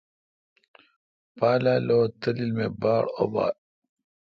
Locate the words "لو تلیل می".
1.87-2.67